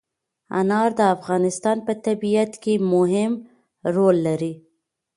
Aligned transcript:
انار 0.59 0.89
د 0.99 1.01
افغانستان 1.15 1.77
په 1.87 1.93
طبیعت 2.05 2.51
کې 2.63 2.73
مهم 2.93 3.31
رول 3.95 4.17
لري. 4.27 4.53